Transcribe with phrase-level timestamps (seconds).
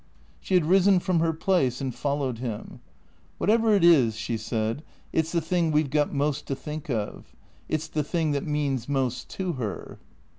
[0.39, 2.79] She had risen from her place and followed him.
[3.37, 6.89] "Whatever it is," she said," it 's the thing we 've got most to think
[6.89, 7.35] of.
[7.69, 9.99] It 's the thing that means most to her."